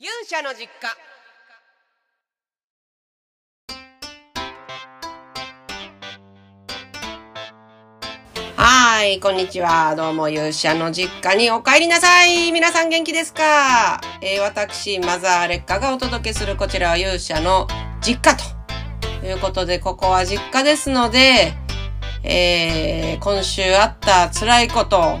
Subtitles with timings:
[0.00, 0.88] 勇者の実家
[8.56, 9.94] はい、こんにちは。
[9.94, 12.50] どうも、勇者の実家にお帰りなさい。
[12.50, 14.00] 皆さん元気ですか？
[14.20, 17.68] えー、私、マザー劣化がお届けするこちらは勇者の
[18.00, 18.36] 実家
[19.20, 21.54] ということで、ここは実家ですので、
[22.24, 25.20] えー、今週あった辛いこと、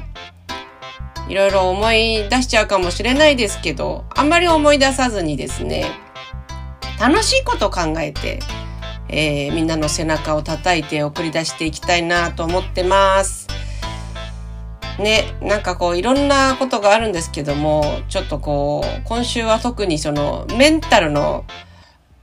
[1.28, 5.86] いろいろ思い出しちゃうかもしれないですけど、あんまり思い出さずにですね、
[7.00, 8.40] 楽しいこと考えて、
[9.08, 13.48] えー、みんなの背中を叩いて送り出していきたいなと思ってます。
[14.98, 21.44] ね、なんかこういろんなことがあるんですけども、ちょっとこう、今週は特にそのメンタルの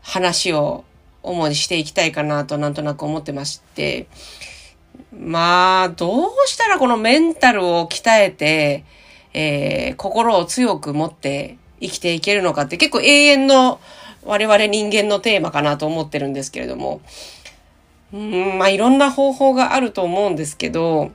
[0.02, 0.86] 話を
[1.24, 4.08] 主にしていきたいかなとなんとなく思ってまして、
[5.24, 8.84] まあ、どうしたらこのメンタルを鍛えて、
[9.34, 13.80] えー、心を強く持って生きていけるのかって結構永遠の
[14.24, 17.02] 我々人間のテーマかなと思ってるんですけれども、
[18.12, 21.12] うん、まあいろんな方法があると思うんですけど、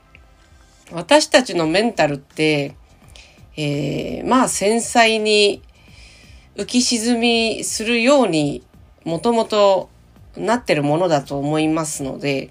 [0.92, 2.76] 私たちのメンタルって、
[3.56, 5.62] えー、まあ繊細に
[6.56, 8.62] 浮き沈みするように
[9.04, 9.91] もともと
[10.36, 12.50] なってるものだと思いますので、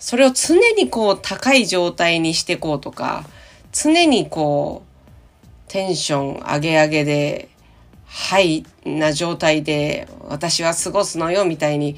[0.00, 3.24] それを常にこう高い状態にしてこうとか、
[3.70, 7.48] 常にこうテンション上げ上げで
[8.12, 11.94] はい、な状態で私は過ごすのよみたいに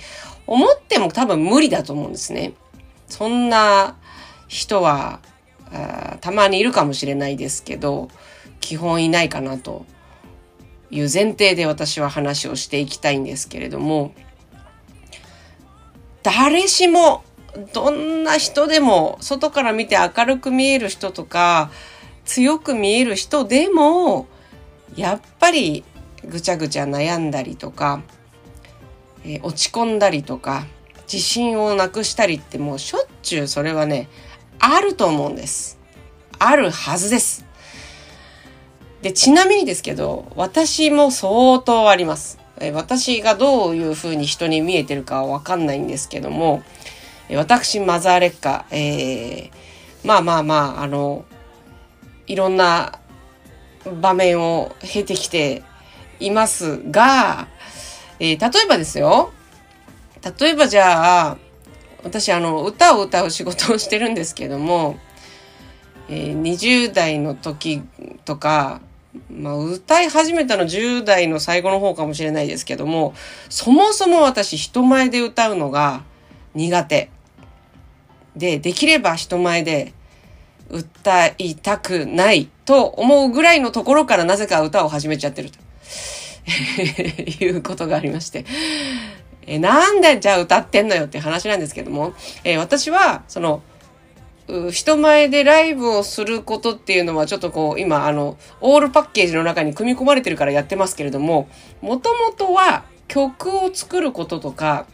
[0.46, 2.52] 思っても多分無理だと思うんですね。
[3.08, 3.96] そんな
[4.46, 5.20] 人は
[6.20, 8.10] たまにいるかもしれないですけど、
[8.60, 9.86] 基本いないかなと
[10.90, 14.12] いう前提で私は話をしていきたいんですけれども、
[16.22, 17.24] 誰しも、
[17.72, 21.70] どんな人でも、外から見て明るく見える人とか、
[22.24, 24.26] 強く見える人でも、
[24.96, 25.84] やっぱり
[26.24, 28.02] ぐちゃぐちゃ悩んだりとか、
[29.24, 30.66] えー、落ち込んだりとか、
[31.12, 34.08] 自信をなくしたりってもうしょっちゅうそれはね、
[34.58, 35.78] あると思うんです。
[36.38, 37.44] あるはずです。
[39.02, 42.38] で、ちなみにですけど、私も相当あります。
[42.72, 46.62] 私がどういうふうに人に見えてるかはわかんないんですけども、
[47.36, 49.50] 私、マザー劣化、えー、
[50.04, 51.24] まあまあまあ、あの、
[52.26, 52.98] いろんな
[54.00, 55.62] 場面を経てきて、
[56.22, 57.48] いますが、
[58.18, 59.32] えー、例えばですよ。
[60.40, 61.36] 例えばじゃあ、
[62.04, 64.98] 私あの、歌を歌う仕事をしてるんですけども、
[66.08, 67.82] えー、20代の時
[68.24, 68.80] とか、
[69.30, 73.14] まあ、歌い始めたの10代の最後の方かもしれないですけども、
[73.48, 76.02] そもそも私人前で歌うのが
[76.54, 77.10] 苦手。
[78.36, 79.92] で、できれば人前で
[80.70, 85.58] 歌いたくないと思うぐらいのところからなぜか歌を始めちゃってると。
[87.44, 88.44] いうことがありまして。
[89.46, 93.62] え、なんでじゃあ歌ってんのよって話なんですけども、えー、私は、その、
[94.70, 101.48] 人前でライブをすることっていうのはちょっとこう、今、あの、オールパッケージの中に組み込まれてるからやってますけれども、
[101.80, 104.86] もともとは曲を作ることとか、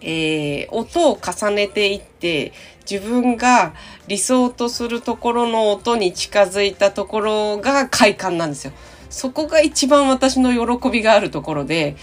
[0.00, 2.52] えー、音を重ねていって、
[2.90, 3.74] 自分が
[4.08, 8.72] 理想とするところの音に近づいたところが快感なんですよ。
[9.10, 11.96] そこが一番私の喜びがあるところで、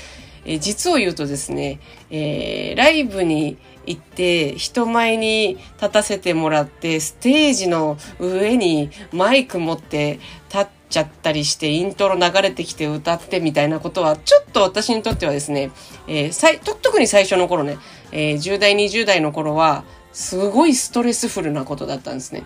[0.46, 10.20] えー、実を言うとですね、えー、ライブに行って人前に立たせてもらってステージの上にマイク持って
[10.50, 15.72] 立ってちゃったりしてイントロ流れてきて歌ってみたいなことはちょっと私にとってはですね、
[16.08, 17.78] えー、特に最初の頃ね、
[18.12, 19.84] えー、10代20代の頃は
[20.14, 22.46] すごいストレスフルなことだったんですね。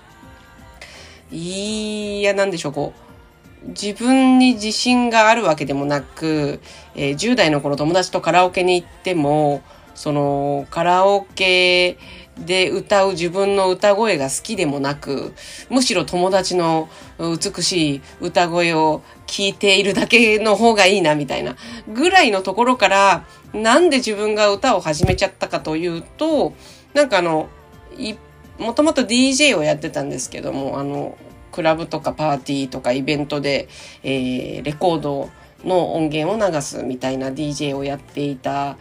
[1.31, 2.94] いや、なんでしょう、こ
[3.66, 3.69] う。
[3.69, 6.59] 自分に自信があるわけでもなく、
[6.96, 9.62] えー、10代の頃友達とカラオケに行っても、
[9.96, 11.97] そのカラオケ
[12.37, 15.33] で歌う自分の歌声が好きでもなく、
[15.69, 21.55] むしろ友達の美しい歌声を聞いているだけの方がいいなみたいな
[21.87, 26.53] ぐらいのところから、なんで自分が歌を始めちゃったかというと、
[26.93, 27.49] なんかあの、
[28.57, 31.17] もともと DJ をやってたんですけども、あの、
[31.51, 33.67] クラブとかパーティーとかイベントで、
[34.03, 35.29] えー、レコード
[35.66, 38.77] の音源を流すみたいな DJ をやっていた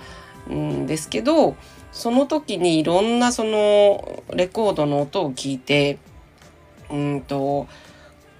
[0.50, 1.56] んですけど、
[1.93, 5.99] その時にいろんなそのレコードの音を聞いて、
[6.91, 7.67] うんと、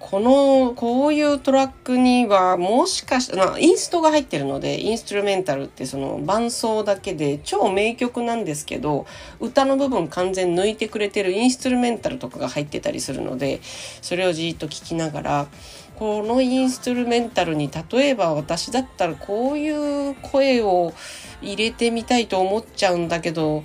[0.01, 9.05] この、こういうトラックにはもしかしたら、インストが入ってるので、インストゥルメンタルってその伴奏だけで超名曲なんですけど、
[9.39, 13.61] 歌の部分完全抜いてくれてるインストゥルメンタルとかが入ってたりするので、
[14.01, 15.47] それをじーっと聞きながら、
[15.95, 20.93] このインストゥルメンタルに例えば私だったらこういう声を
[21.41, 23.63] 入れてみたいと思っちゃうんだけど、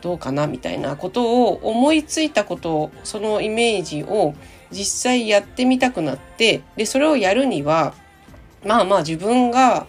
[0.00, 4.34] どうかなみたいなことを思いついたことを、そのイメージを
[4.72, 7.94] 実際やってみたくなってでそれをやるには
[8.64, 9.86] まあまあ自分が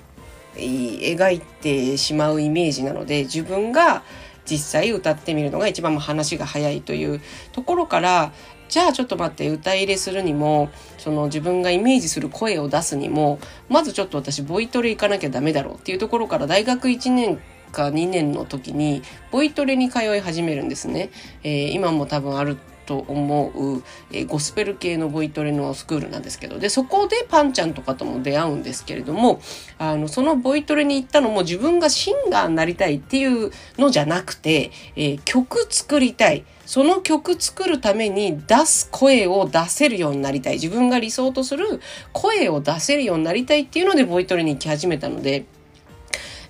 [0.55, 4.03] 描いてしまうイメージなので自分が
[4.45, 7.21] 実際歌ってみるのが一番話が早いという
[7.53, 8.33] ところから
[8.73, 13.37] じゃあちょっと待って歌入れするにもその自分がイメージする声を出すにも
[13.69, 17.39] まずちょっと私ボイトレ行かなきゃダメだろうっていうところから大学1年
[17.71, 21.11] か2年の時にボイトレに通い始めるんですね。
[21.43, 29.39] えー、今も多分あると思う、えー、ゴスペル系のボイトレのスクールなんですけど、で、そこでパンちゃんとかとも出会うんですけれども、
[29.77, 36.43] あの、そのボイトレに行ったのも自分がシンガーになりたいっていうのじゃなくて、えー、曲作りたい。
[36.65, 40.53] その曲作るために出す声を出せるようになりたい。
[40.53, 41.81] 自分が理想とする
[42.11, 45.45] 声を出せるようになりたいっていうのでボイトレに行き始めたので、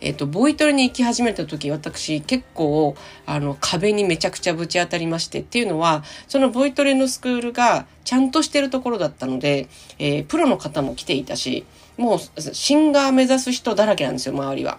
[0.03, 2.93] えっと、ボイトレに行き始めた時、私結構、
[3.25, 9.69] あの、壁にめちゃくちゃぶち当たりましてっていうのは、そのボイトレのスクールがちゃんとしてるところだったので、
[9.99, 11.65] えー、プロの方も来ていたし、
[11.95, 14.77] もうシンガー目指す人だらけなんですよ、周りは。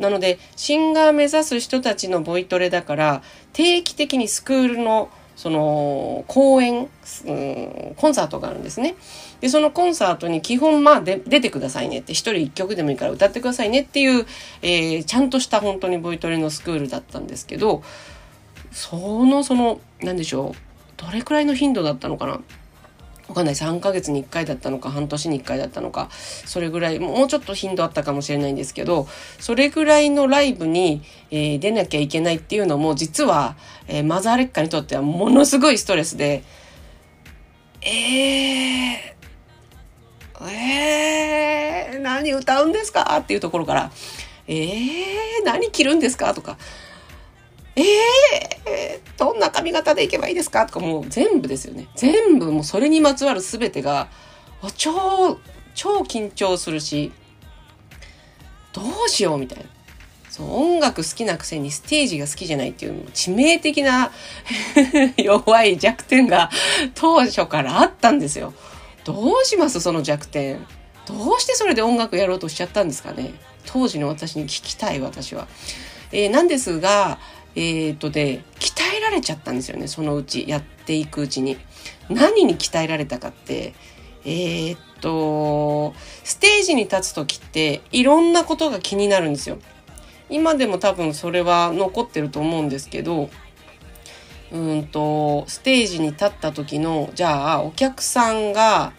[0.00, 6.88] なので、シンガー目指す人たちのボイトレだから、定期的にスクールのその公演、
[7.26, 8.96] うん、コンサートがあるんですね。
[9.40, 14.26] で、そのコンサートに基本まあで出てくださいねって、一人一曲でもいいから歌ってくださいねっていう、
[14.62, 17.82] えー、ちゃんとした本当にボイトレのスクールだったんですけど、
[18.72, 20.60] その、その、なんでしょう、
[20.96, 22.40] どれくらいの頻度だったのかな
[23.30, 23.54] わかんない。
[23.54, 29.06] 3ヶ月に1回だったのか、半年に1回だったのか、それぐらい、もうちょっと頻度あったかもしれないんですけど、
[29.38, 33.56] それぐらいのライブに、えー、出なきゃいけないっていうのも、実は、
[33.86, 36.42] えー、マザーレッカにとってはものすごいストレスで、
[37.82, 43.16] えー、えー、何歌うんですか？
[43.20, 43.92] っていうところから、
[44.48, 46.34] えー、何着るんですか？
[46.34, 46.58] とか、
[47.82, 50.66] えー、どんな髪型でいけばいいですか？
[50.66, 51.88] とかもう全部ですよね。
[51.96, 54.08] 全部もうそれにまつわる全てが、
[54.76, 55.38] 超、
[55.74, 57.12] 超緊張するし、
[58.72, 59.64] どうしようみたいな。
[60.28, 64.12] そう、音楽好きなくせにステージが好きじゃないっていう致命的な
[65.18, 66.50] 弱い弱点が
[66.94, 68.54] 当初からあったんですよ。
[69.04, 69.80] どうします？
[69.80, 70.64] その弱点。
[71.06, 73.32] どうしてそれで音楽やろうとしちゃったんですかね？
[73.66, 75.48] 当時の私に聞きたい私は。
[76.12, 77.18] えー、なんですが、
[77.54, 81.56] えっ、とで、鍛えられちゃったんですよね、そのうち、やっていくうちに。
[82.08, 83.74] 何に鍛えられたかって、
[84.24, 85.94] えっ、と、
[86.24, 89.58] ステージに立つ時っていろんなことが気になるんですよ。
[90.28, 93.30] 今でも多分それは残ってると思うんですけど、
[94.52, 98.92] うんと、ステージに立った時の、じゃあ、お客さんが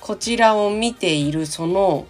[0.00, 2.06] こちらを見ているその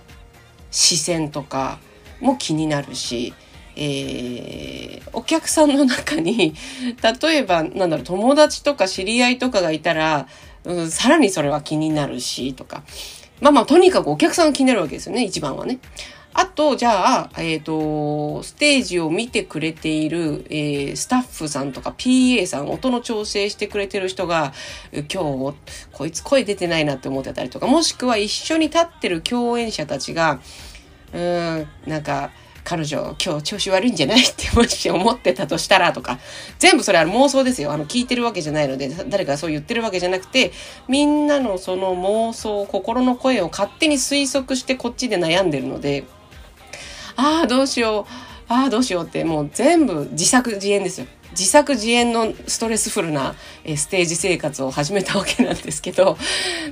[0.70, 1.78] 視線とか
[2.20, 3.34] も気になるし、
[3.76, 6.54] えー、お客さんの中に、
[7.22, 10.26] 例えば、なんだろう、友達とか知り合いとかがいたら、
[10.64, 12.82] うん、さらにそれは気になるし、とか。
[13.40, 15.78] まあまあ、とにかくお客さんが気になるわけですよね、一番はね。
[16.34, 24.54] あと、じゃあ、えっ、ー、と、ステージを見てくれている、えー、スタッフさんとか PA さん、音の調整してくれてる人が、
[25.12, 25.54] 今日、
[25.92, 30.41] こいつ声出てないなって思ってたりとか、もしくは一緒に立ってる共演者たちが、
[31.12, 32.31] うん、なんか、
[32.64, 36.19] 彼女今日調子悪いんじゃないってもし思ってたとしたらとか、
[36.58, 37.72] 全部それは妄想ですよ。
[37.72, 40.52] あの、聞いてるわけじゃないので、誰かそう言ってるわけじゃなくて、
[40.88, 46.04] みんなのその妄想、心の声を勝手に推測してこっちで悩んでるので、
[47.16, 48.12] ああ、どうしよう。
[48.48, 51.06] ああ、どうしようって、もう全部自作自演ですよ。
[51.32, 53.34] 自作自演のストレスフルな
[53.77, 56.17] ステージ生活を始めたわけなんですけど、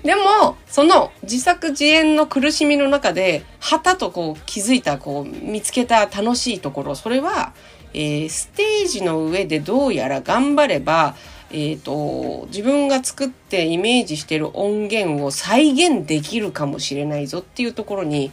[0.04, 7.52] でも、その自作自演の苦しみの中で、はたとこう気づいた、こう見つけた楽しいところ、それは、
[7.92, 11.16] えー、ステージの上でどうやら頑張れば、
[11.52, 18.30] えっ、ー、と、自分が作ってイメージしてる音源を再現できるかもしれないぞっていうところに、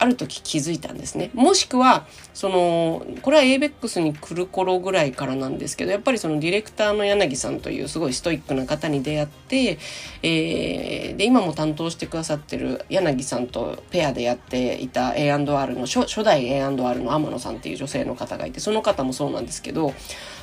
[0.00, 1.30] ある時気づいたんですね。
[1.34, 9.78] もしくは、その、これは ABEX に来る頃ぐらいからなんですけど、やっぱりそのディレクターの柳さんというすごいストイックな方に出会って、
[10.22, 19.92] えー、で、今も担当してくださってる柳さんとペアでやっていた A&R の初、初代 A&R の天野さんっていう女性の方がいて、その方もそうなんですけど、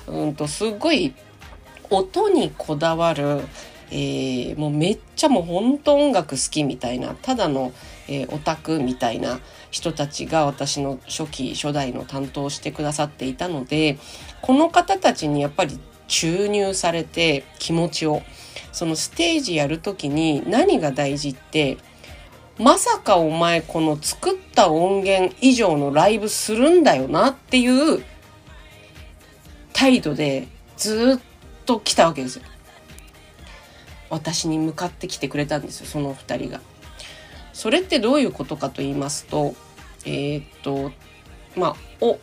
[0.05, 1.15] うんと、すごい
[1.89, 3.41] 音にこだわる、
[3.89, 7.71] えー、もうめっちゃもう本当音楽好きみたいなただの、
[8.07, 9.39] えー、オタクみたいな
[9.71, 13.97] 人たちが私の初期初代の担当してくださっていたので
[14.41, 18.21] この方たちにやっぱり注入されて気持ちを
[18.71, 21.77] そのステージやる時に何が大事って
[22.57, 28.03] まさかお前この作った音源以上のライブするんだよなっていう
[29.73, 32.43] 態度でずっと来たわけですよ。
[34.09, 36.61] 私に向かってきてくれたんですよ、その二人が。
[37.57, 39.55] それってどういうことかと言いますと、
[40.05, 40.91] えー、っと、
[41.55, 41.75] まあ、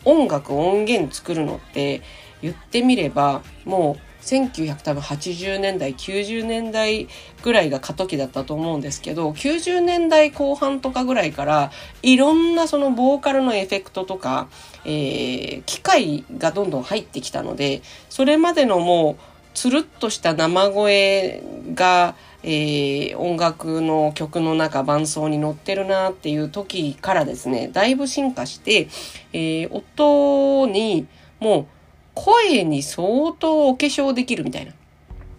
[0.04, 2.02] 音楽、音源作るのって
[2.40, 7.08] 言ってみれば、もう1980年代、90年代
[7.42, 11.72] ぐらいが過渡期だったと思うんですけど、90年代後半とかぐらいから、
[12.02, 14.46] いろんなそのボーカルのエフェクトとか、
[14.84, 19.22] えー、機械がどんどん入ってきたので、それまでのもう、
[19.52, 21.42] つるっとした生声
[21.74, 22.14] が、
[22.46, 28.88] えー、音楽の曲の中伴奏に乗ってるなっていう時からですね、だいぶ進化して、
[29.32, 31.06] えー、音に
[31.40, 31.66] もう
[32.14, 34.72] 声に相当お化粧できるみたいな。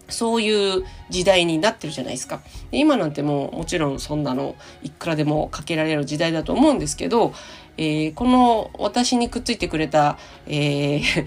[0.08, 2.40] そういう時代になってるじゃないですか。
[2.70, 7.32] 今なんてもうもちろんそんなのいくらでもかけられる時代だと思うんですけど、
[7.76, 11.26] えー、この私にくっついてくれた、えー、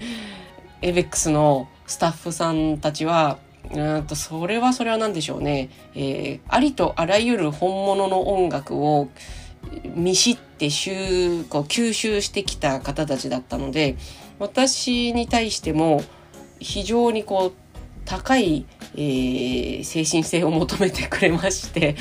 [0.82, 3.38] エベックスのスタッフさんたちは、
[3.72, 9.08] うんとそれはそれは何でしょうね、えー、ありとあらゆる本物の音楽を
[9.94, 10.68] 見知って
[11.48, 13.96] こう吸収してきた方たちだったので
[14.38, 16.02] 私に対しても
[16.58, 17.52] 非常にこう
[18.04, 21.96] 高い、えー、精神性を求めてくれまして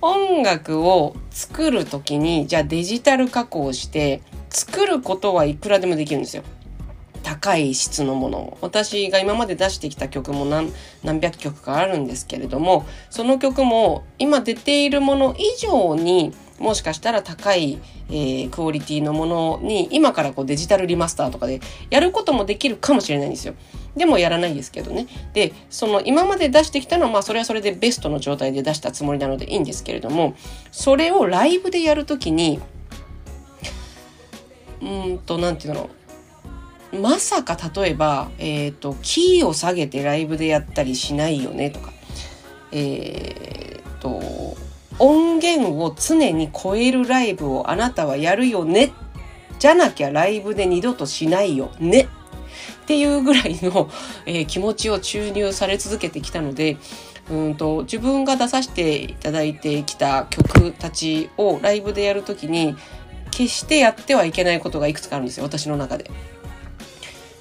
[0.00, 6.42] 音楽を作る時にじゃあデジタル加工して作ることはいくらでもできるんですよ。
[7.40, 17.78] 高い質のもの私が今まで出してきた曲も何何百曲かあるんですけれどもその曲も今出ているもの以上にもしかしたら高い、
[18.10, 23.54] えー、クオリティのものに今からこうデジタルリマスターとかでやることもできるかもしれないんですよ。
[23.96, 25.06] でもやらないですけどね。
[25.32, 30.34] で、その今まで出してきたのはまあそれはそれでベストの状態で出したつもりなのでいいんですけれども、
[30.70, 32.60] それをライブでやるときに、
[34.82, 35.88] うんと、なんていうの、
[36.92, 41.92] まさか例えば、えっ、ー、と、キーを下げてライブでやったりしないよねとか、
[42.72, 44.56] えっ、ー、と、
[44.98, 48.92] 音源を常に超えるライブをあなたはやるよね。
[49.58, 52.08] じゃなきゃライブで二度としないよね。
[52.82, 53.88] っていうぐらいの、
[54.26, 56.76] えー、気持ちを注入され続けてきたので、
[57.30, 62.74] うんと自分が出させていただいてきた曲たちをライブでやるときに
[63.30, 66.10] 決してやってはいけないことがいくつかあるんですよ私の中で。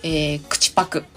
[0.03, 1.03] えー、口パク。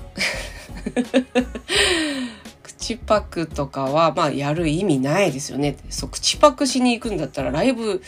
[2.63, 5.77] 口パクとかは、まあ、やる意味ないですよね。
[5.89, 8.03] そう、口パクしに行くんだったら、ライブ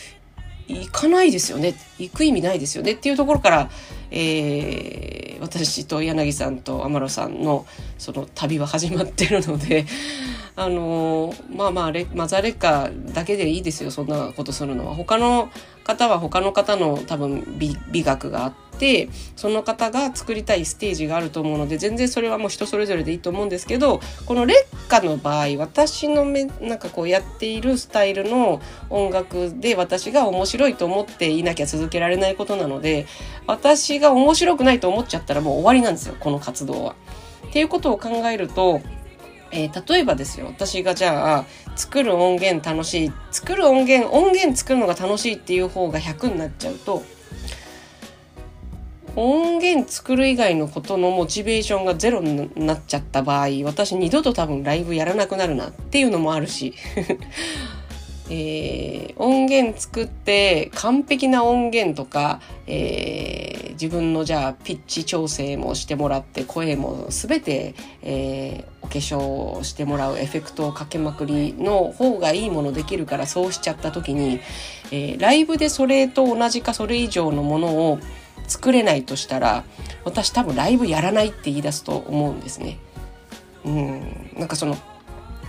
[0.66, 1.75] 行かないですよね。
[1.99, 2.93] 行く意味ないですよね。
[2.93, 3.71] っていうところから、
[4.11, 7.66] えー、私と柳さんと天野さんの
[7.99, 9.87] その旅は始まってるので、
[10.57, 13.90] あのー、まあまあレ、マザレッカだけでいいですよ。
[13.90, 14.95] そんなことするのは。
[14.95, 15.50] 他の
[15.85, 18.63] 方は他の方の多分美美学があって、
[19.37, 33.07] その方が作りたいステージがあると思うので、全然それはもう人それぞれでいいと思うんですけど、この劣化の場合、私のめ、なんかこうやっているスタイルの音楽で私が面白いと思っていなきゃ続けられないことなので、
[33.47, 36.95] 私が面白くないと思っちゃったらもう終わりなんですよ、この活動は。
[37.49, 38.81] っていうことを考えると、
[39.54, 41.45] えー、例えばですよ、私がじゃあ、
[41.76, 47.04] 作る音源楽しい、作る音源、音源作るのが楽しいっていう方が100になっちゃうと、
[49.16, 56.75] 音源作る以外のことのモチベーションがゼロになっちゃった場合、私二度と多分ライブやらなくなるなっていうのもあるし、
[58.30, 74.40] えー、音源作って完璧な音源とか、えー、自分のじゃあピッチ調整もしてもらって声も全て、えー、お化粧してもらうエフェクトをかけまくりの方がいいものできるからそうしちゃった時に、
[74.90, 77.99] えー、ライブでそれと同じかそれ以上のものを
[78.46, 79.64] 作れないとしたら
[80.04, 82.78] 私多分ライブやらないって言い出すと思うんですね。
[83.64, 84.30] うん。
[84.38, 84.76] なんかその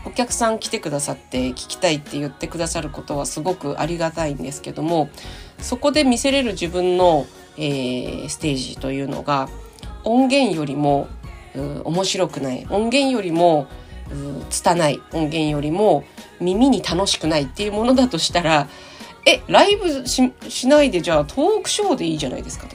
[0.05, 5.09] お客さん来てくださって聞きたいって言ってくださることはすごくありがたいんですけども
[5.57, 7.25] そこで見せれる自分の、
[7.57, 9.49] えー、ステージというのが
[10.03, 11.07] 音源よりも
[11.83, 12.65] 面白くない。
[12.69, 13.67] 音源よりも
[14.49, 15.01] 拙い。
[15.13, 16.03] 音源よりも
[16.39, 18.67] 耳に楽しくないっていうものだとしたら
[19.25, 22.75] えライブしないでじゃあトークショーでいいじゃないですかと。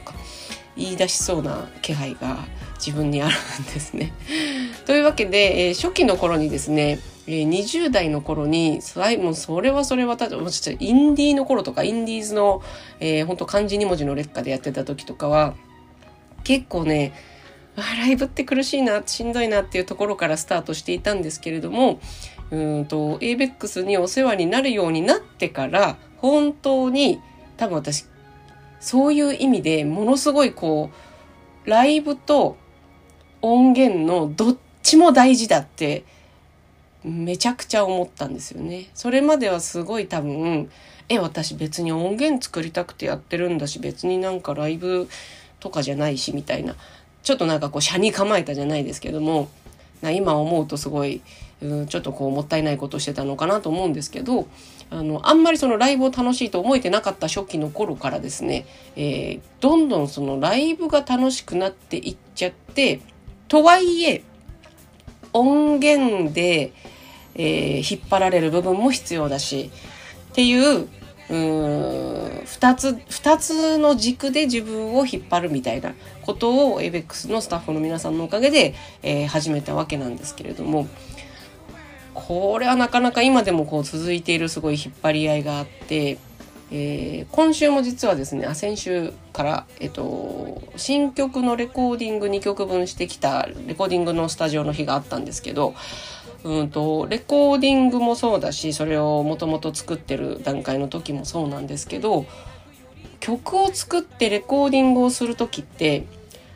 [0.81, 2.39] 言い出しそうな気配が
[2.75, 4.13] 自分にあるんですね。
[4.85, 8.79] というわけで、えー、初期の頃にですね、えー、20代の頃に、
[9.19, 12.61] もうそれはそれはた、ちょっと、インディーの頃とか、インディーズの、
[12.99, 15.53] えー、本当漢字2文字の劣化でやってた時とかは、
[16.43, 17.13] 結構ね、
[17.75, 21.99] ライブって苦しいな、しんどいなっていうところからスタートしていたんですけれども、
[22.49, 27.21] うんと、ABEX にお世話になるようになってから、本当に、
[27.57, 28.05] 多分私、
[28.81, 30.89] そういう意味でものすごいこ
[31.65, 32.57] う、ライブと
[33.41, 36.03] 音源のどっちも大事だって
[37.03, 38.89] めちゃくちゃ思ったんですよね。
[38.93, 40.69] それまではすごい多分、
[41.09, 45.07] え、私別に音源作りたくてやってるんだし、別になんかライブ
[45.59, 46.75] とかじゃないし、みたいな。
[47.23, 49.49] ちょっとなんかこう、車に構えたじゃないですけども、
[50.01, 51.21] 今思うとすごい、
[51.61, 54.47] ちょっとこう、もったいないことしてたのかなと思うんですけど、
[54.89, 58.65] あの、あんまりそのライブを楽しいと思えてなかった初期の頃からですね、
[58.95, 63.01] えー、どんどんそのライブが楽しくなっていっちゃって、
[63.47, 64.23] とはいえ、
[65.33, 66.73] 音源で、
[67.35, 69.71] えー、引っ張られる部分も必要だし
[70.31, 70.53] ってい
[70.83, 70.89] う
[71.29, 80.87] うん二つ二つの軸で自分を引っ張るみたいなことを ABEX のスタッフの皆さんのおかげで、えー、始めたわけなんですけれども
[82.31, 86.17] これはなかなか今でもこう続いているすごい引っ張り合いがあって、
[86.71, 95.75] えー、今週も実はですねあ先週から、えっと、新曲のレコーディング2曲分してきたレコーディングのスタジオの日があったんですけど
[96.45, 102.25] うんと、レコーディングもそうだし、それをもともと作ってる段階の時もそうなんですけど、
[103.19, 106.05] 曲を作ってレコーディングをする時って、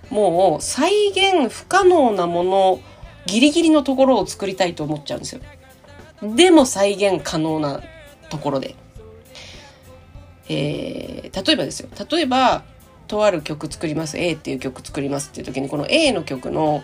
[0.10, 2.80] もう再現不可能なもの、
[3.28, 5.42] ギリギリのところを作りたいと思っちゃうんですよ。
[6.36, 7.82] でも再現可能な
[8.30, 8.76] ところで。
[10.48, 11.90] えー、例えばですよ。
[12.10, 12.64] 例えば、
[13.08, 14.18] とある曲作ります。
[14.18, 16.84] A っていう曲作りますっていう時に、この A の曲の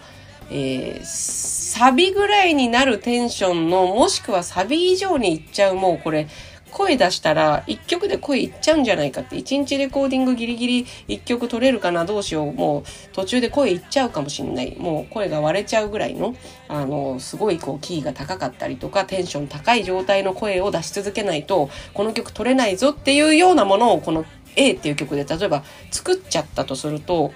[0.53, 6.27] えー、サビぐらいになるテンションの、もしくはサビ以上にいっちゃう、もうこれ、
[6.71, 12.53] 声出したら一曲で声いっちゃうんじゃないかって一日レコーディングギリギリ一曲取れるかなどうしよう。
[12.53, 14.75] もう途中で声いっちゃうかもしんない。
[14.77, 16.35] もう声が割れちゃうぐらいの
[16.67, 24.25] あのすごいこうキーが高かったりとかテンション高い状態の声を出し続けないとこの曲取れないぞっていうようなものをこの
[24.55, 27.33] A っていう曲で例えば作っちゃったとすると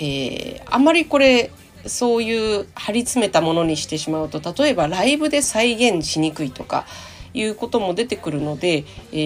[0.00, 1.52] えー、あんまりこれ
[1.86, 6.86] そういう張り詰めたものにしてしまうと例えばライブで再現しにくいとか
[7.34, 9.16] いうことも出てくるので、え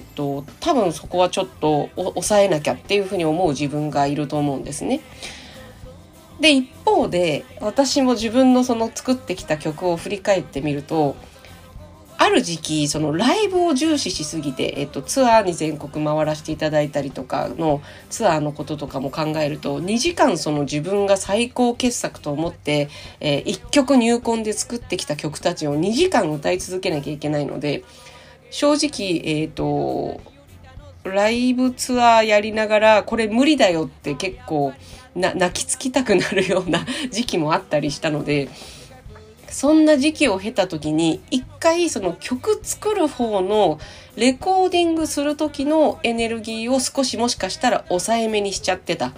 [0.00, 5.00] ー、っと多分そこはちょっと抑えなきゃっていうふうに思う自分がいると思うんですね。
[6.40, 11.14] で一方で私も自分のその作ってきた曲を振り返ってみると
[12.22, 27.82] ある時期、そのライブを重視しすぎて、えっと、ツアーに全国回らせていただいたりとかのツアーのこととかも考えると、2時間その自分が最高傑作と思って、えー、1曲入魂で作ってきた曲たちを2時間歌い続けなきゃいけないので、
[28.50, 30.20] 正直、えっ、ー、と、
[31.02, 34.72] ライブツアーやりながら、これ無理だよって結構
[35.16, 38.48] な泣きつきたくなるような時期もあったりしたので、
[39.52, 43.78] そんな時期を経た時に一回その曲作る方の
[44.16, 49.12] レコーディングする時のエネルギーを少しもしかしたら抑えめにしちゃってた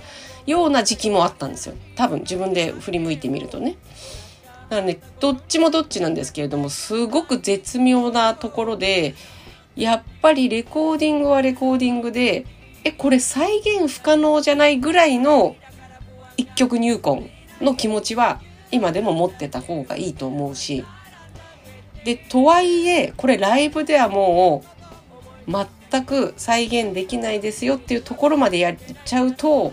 [0.44, 1.74] ような時期もあったんですよ。
[1.94, 3.76] 多分自分で振り向いてみるとね。
[4.68, 9.14] だからね、どっちもどっちなんですけれども、すごく絶妙なところで、
[9.76, 12.44] やっぱりレコーディングはレコーディングで、
[12.82, 15.56] え、これ再現不可能じゃないぐらいの
[16.36, 18.40] 一曲入魂の気持ちは
[18.74, 20.84] 今でも持ってた方がいいと思うし
[22.04, 24.64] でとはいえこれライブではも
[25.46, 25.52] う
[25.90, 29.72] 全く再現できないですよっていうところまでやっちゃうと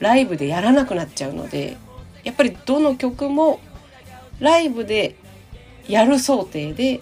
[0.00, 1.76] ライブでやらなくなっちゃうので
[2.24, 3.60] やっぱりどの曲も
[4.40, 5.16] ライブで
[5.86, 7.00] やる想定で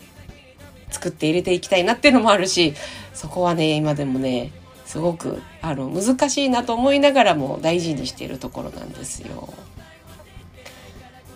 [0.90, 2.75] 作って入れていきたいなっていうのもあるし
[3.14, 4.51] そこはね今でもね
[4.85, 9.53] すごくあの難しいなと思いながらも大事にしているところなんですよ。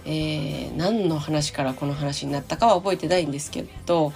[0.04, 4.12] えー、何の話からこの話になったかは覚えてないんですけど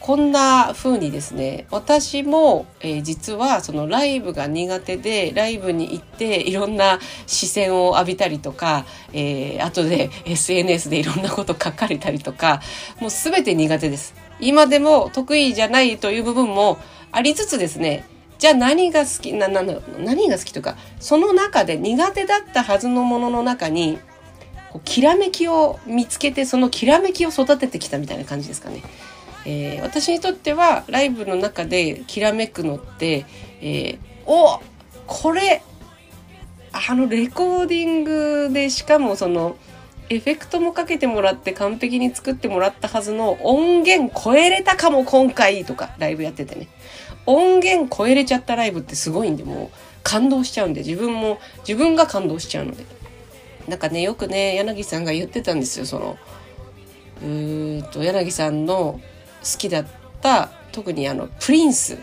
[0.00, 12.60] こんな風にですね私も、えー、実はそのライブが苦手でライブに行っていろんな視線を浴びたりとか、えー、後で SNS でいろんなこと書かれたりとか
[13.00, 14.14] もう全て苦手です。
[14.38, 16.78] 今でも得意じゃないという部分も
[17.10, 18.04] ありつつですね
[18.38, 23.98] じゃあ何が好きなな何が好きとかその中で苦手だったはずのものの中に
[24.86, 28.82] きらめきを見つけてそのきらめきを育ててきたみたいな感じですかね。
[29.44, 33.26] えー、私にとってはライブの中できらめくのって、
[33.60, 34.62] えー、お
[35.06, 35.62] これ
[36.72, 39.56] あのレコーディングでしかもその
[40.08, 46.68] エフェクトもかけてもらって完璧に作ってもらったはずの音源超えれたかも今回とかライブやっててね。
[47.26, 52.84] 音源超えれちゃったライブってすごいんで、もう感動しちゃうんで、自分も、自分が感動しちゃうので。
[53.68, 56.18] なんかね、よくね、柳さんが言ってたんですよ、その、
[57.22, 59.00] うーんと、柳さんの
[59.42, 59.86] 好きだっ
[60.20, 61.98] た特にあのプリンスっ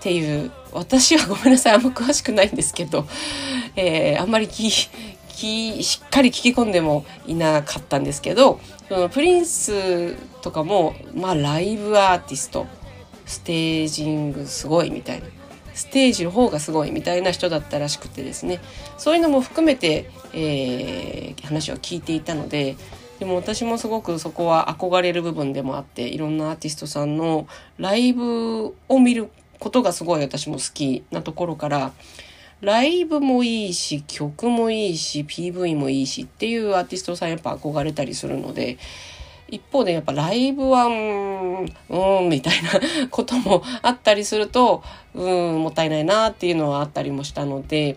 [0.00, 3.06] ていう私はごめんなさいあんま詳しくないんですけど、
[3.76, 4.70] えー、あんまりき
[5.28, 12.66] きしっかり聞き込んでもいなかったんですけどそのプリンスとかもまあライブアーティスト
[13.26, 15.26] ステージングすごいみたいな。
[15.80, 18.60] ステージの方がすごいみたいな人だったらしくてですね。
[18.98, 22.76] そういうのも含めて、えー、話を聞いていたので
[23.18, 31.92] でも私もすごくそこは憧れる部分でもあっていろんなアーティストさんのライブを見ることがすごい私も好きなところから
[32.60, 38.76] ライブもいいし曲もいいし PV もいいしっていうアーティストさんやっぱ憧れたりするので
[39.50, 42.70] 一方でやっぱライブはうーんみたいな
[43.10, 44.82] こともあったりすると
[45.14, 47.96] うんもったいないなっていうのはあったりもしたので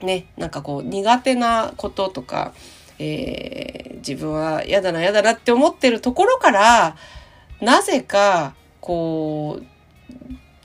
[0.00, 2.52] ねなんかこう苦手なこととか
[2.98, 6.96] えー、自分は嫌だな嫌だなって思ってるところから
[7.60, 9.64] なぜかこう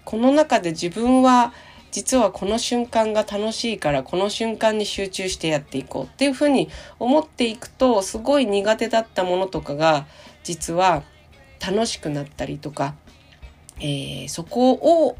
[0.05, 1.53] この中で自分は
[1.91, 10.05] 実はこの瞬間が楽しいからこの瞬間に集中してやっていこうっていうふうに思っていくとすごい苦手だったものとかが
[10.43, 11.03] 実は
[11.59, 12.95] 楽しくなったりとか、
[13.79, 15.17] えー、そこを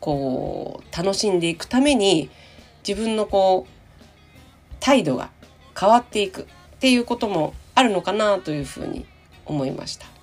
[0.00, 2.28] こう楽しんでいくために
[2.86, 5.30] 自分のこう態度が
[5.78, 6.46] 変わっていくっ
[6.80, 9.06] ていうこともあるのかなというふうに
[9.46, 10.17] 思いました。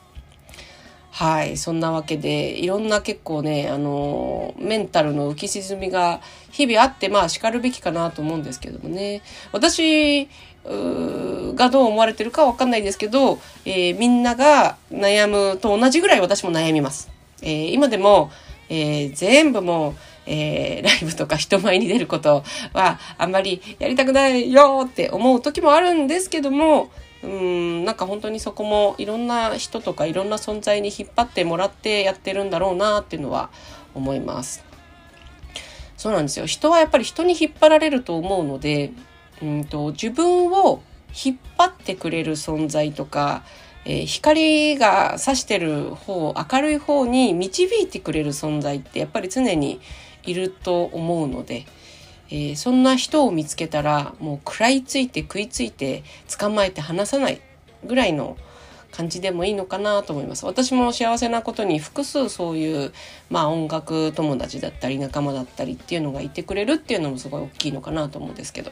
[1.16, 1.56] はい。
[1.56, 6.20] そんなわけで、いろんな結構ね、あの、メンタルの浮き沈みが
[6.52, 9.22] 日々あって、まあ、叱るべきかなと思うんですけどもね。
[9.54, 10.28] 私、
[10.66, 17.10] がどう思われてるかわかんないですけど、えー、みんなが悩むと同じぐらい私も悩みます。
[17.42, 18.30] えー、今でも、
[18.68, 26.90] えー、全部もう、えー、ライブとか人前に出ることはあんまりやりたくないよって思う時もあるんですけども、
[27.24, 33.50] うん、なんか本当にそこもいろんな人とかいろんな存在に引っ張ってもらってやってるんだろうなっていうのは
[33.94, 34.66] 思います。
[35.98, 36.46] そうなんですよ。
[36.46, 38.92] 人はやっぱり人に引っ張られると思うので、
[39.42, 40.82] うんと自分を
[41.26, 43.44] 引っ張ってくれる存在とか、
[43.86, 49.80] えー、光が差してる方、明るい方に導いてくれる存在ってやっぱり常に
[50.26, 51.66] いると思うので、
[52.30, 56.04] えー、そんな人を見つけたらもう食らいついて食いついて
[56.38, 57.42] 捕まえて離さない
[57.86, 58.38] ぐらいの
[58.92, 60.46] 感じでもいいのかなと思います。
[60.46, 62.94] 私も幸せなことに複数そういう、
[63.30, 68.72] まあ音楽友達だったり仲間だったりっていうのがいてくれるっていうのもすごい大きいのかなと思うんですけど。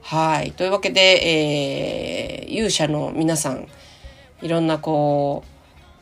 [0.00, 0.52] はい。
[0.52, 3.68] というわけで、えー、勇者の皆さん、
[4.42, 5.48] いろんなこう、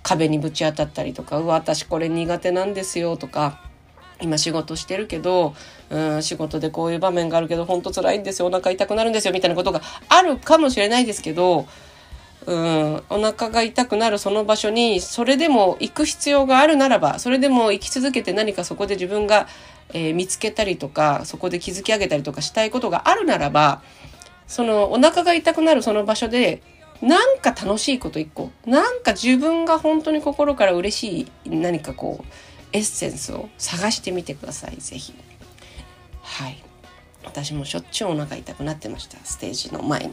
[0.02, 3.60] 壁にぶち当たったりとか、うわ、私これ苦手なんですよとか、
[4.20, 5.54] 今仕事してるけど、
[5.90, 11.66] うん、仕事でこういう場面があるけど、ほんと辛いんですよ、お腹痛くなるんですよ、みたいなことがあるかもしれないですけど、
[12.46, 19.46] うん、お腹が痛くなるその場所に、それでも行く必要があるならば、それでも生き続けて何かそこで自分が、
[19.92, 23.82] えー、見つけたりとか、そこで築き上げたりとかしたいことがあるならば、
[24.46, 26.62] そのお腹が痛くなるその場所で、
[27.00, 32.26] なんか楽しいこと一個、なんか自分が本当に心から嬉しい何かこう、
[32.72, 34.76] エッセンスを探してみてください。
[34.78, 35.14] 是非
[36.22, 36.62] はい。
[37.24, 39.18] 私もしょっちゅうお腹痛くなってました。
[39.24, 40.12] ステージの前に。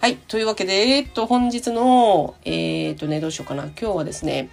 [0.00, 0.16] はい。
[0.16, 3.64] というわけでえー、っと本日のえー、っとねどうしようかな。
[3.64, 4.48] 今日はですね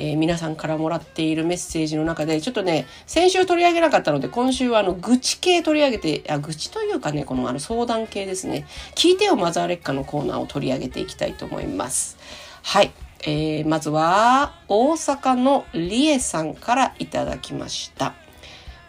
[0.00, 8.66] えー、皆さんからもらっているメッセージの中で、ちょっとね、先週取り上げなかったので、今週はあの、愚痴系取り上げて、あ、愚痴というかね、このあの相談系ですね。
[8.94, 12.16] 聞いてよマザー劣化のコーナーを取り上げていきたいと思います。
[12.62, 12.92] はい。
[13.22, 18.14] えー、まずは大阪のりえさんからいただきました。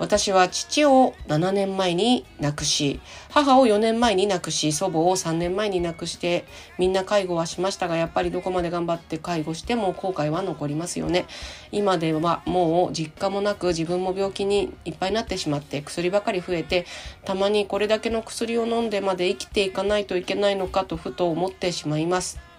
[0.01, 6.45] 私は父を7年前に亡くし、母を4年前に亡くし、祖母を3年前に亡くして、
[6.79, 11.27] みんな介護はしましたが、やっぱりどこまで頑張って介護しても後悔は残りますよね。
[11.71, 16.87] 今ではもう実家もなく自分も病気にいっぱいになってしまって薬ばかり増えて、
[17.23, 22.50] たまにこれだけの薬を飲んでまで生きていかないといけないのかとふと思ってしまいます。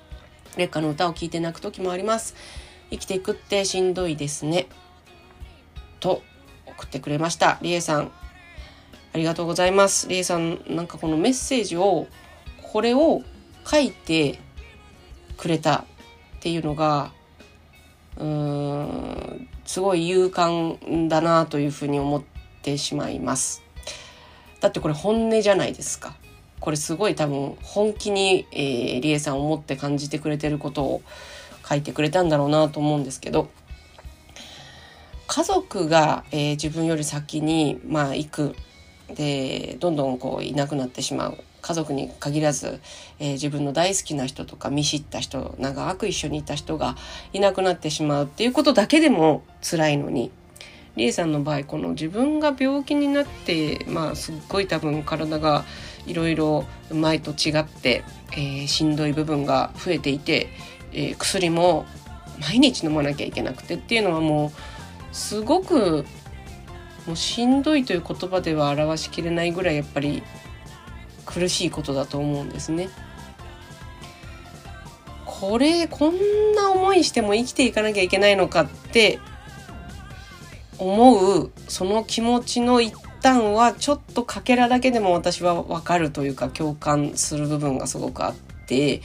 [0.56, 2.34] 劣化の歌を聴いて泣く時もあります。
[2.90, 4.66] 生きていくってしんどいですね。
[6.00, 6.22] と
[6.66, 7.58] 送ってくれました。
[7.62, 8.12] りえさん、
[9.14, 10.08] ありがとうございます。
[10.08, 12.06] りえさん、なんかこのメッセージを、
[12.62, 13.22] これを
[13.66, 14.38] 書いて
[15.36, 15.84] くれたっ
[16.40, 17.12] ていうのが、
[18.16, 22.22] うーん、すごい勇敢だなというふうに思っ
[22.62, 23.62] てしまいます。
[24.60, 26.14] だってこれ本音じゃないですか。
[26.62, 31.02] これすごい多分本気に、えー、リエさん思って感じてくれてることを
[31.68, 33.50] 書いてくれたんだろうなと思うんですけど、
[35.26, 38.56] 家族が、えー、自分より先に、まあ、行く。
[39.12, 41.38] で、どんどんこういなくなってしまう。
[41.62, 42.80] 家族に限らず、
[43.18, 46.96] えー、自分の大好きな人とか見知った人長く一緒にいた人が
[47.32, 50.32] いなくなってしまうっていうことだけでも辛いのに
[50.96, 55.64] りえさんの場合この自分が病気になってまあすっごい多分体が
[56.06, 60.48] いろいろ前と違って、えー、しんどい部分が増えていて、
[60.92, 61.86] えー、薬も
[62.40, 66.04] 毎日飲まなきゃいけなくてっていうのはもうすごく
[67.06, 70.22] もうしんどいという言葉では表しきれないぐらいやっぱり
[71.26, 72.88] 苦しいことだと思うんですね。
[75.24, 79.18] これこんな思いしても生きていかなきゃいけないのかって
[80.78, 88.34] 思うその気持ちの一端はちょっとかけらだけでも私はわかるというか共感する部分がすごくあっ
[88.66, 89.02] て、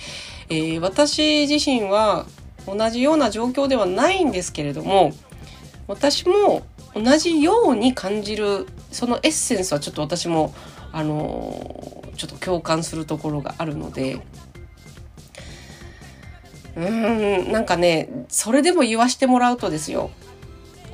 [0.49, 2.25] えー、私自身は
[2.65, 5.13] 同じような状況ではないんですけれども
[5.87, 10.53] 私も同じように感じるそのエッセンスはちょっと私も
[10.91, 14.21] あのー、ちょっと共感するところがあるので
[16.75, 20.11] うーんなんかねそれでも言わしてもらうとですよ。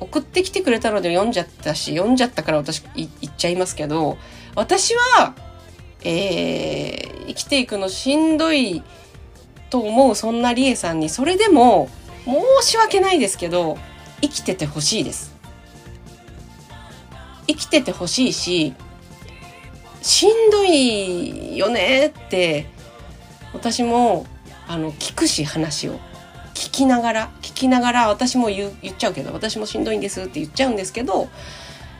[0.00, 4.18] 送ってきてくれたので読んじゃったし、読んじゃったから私言っちゃいますけど、
[4.54, 5.34] 私は、
[6.02, 8.82] えー、生きていくのしんどい
[9.70, 11.88] と思うそんなりえさんに、それでも
[12.24, 13.78] 申し訳ないですけど、
[14.20, 15.34] 生きててほしいです。
[17.46, 18.74] 生きててほしいし、
[20.02, 22.66] しんどいよねって、
[23.52, 24.26] 私も、
[24.66, 25.98] あの、聞くし話を。
[26.54, 31.28] 聞きながら聞きながら私も言っちゃうけど私もしんどいんですって言っちゃうんですけど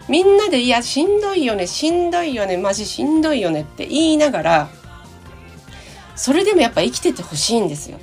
[0.08, 4.68] みんなでいやしんどいよねしんどいよねマジしんどいよねって言いながら
[6.16, 7.98] それでもやっぱ生きててほしいんですよ。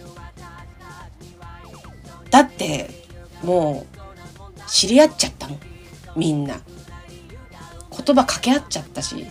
[2.29, 2.89] だって
[3.41, 3.85] も
[4.57, 5.59] う知り合っちゃったもん
[6.15, 6.59] みんな。
[7.91, 9.27] 言葉掛け合っちゃったし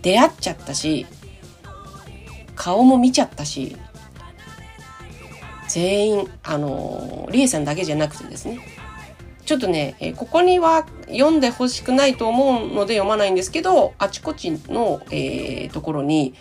[0.00, 1.06] 出会っちゃったし
[2.54, 3.76] 顔も見ちゃったし
[5.76, 8.60] 全員、あの、リエさんだけじゃなくてですね、
[9.44, 16.32] ちょっとね、えここには読んでほしくないと思うので読まないんですけど、あちこちの、えー、ところに、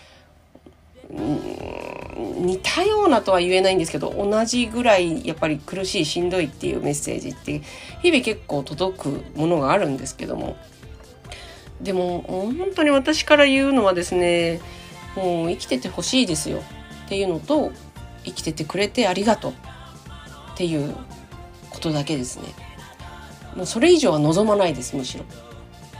[1.09, 7.61] 似たようなとは言えないんですけど同じぐらいやっぱり苦しいしんどいっていうメッセージって
[8.01, 10.55] 日々結構届くものがあるんですけども。
[11.81, 14.61] でも本当に私から言うのはですね
[15.17, 16.63] もう生きててほしいですよ。
[17.05, 17.73] っていうのと
[18.25, 20.95] 生きててくれてありがとうっていう
[21.69, 22.43] ことだけですね。
[23.55, 25.25] もうそれ以上は望まないですむしろ。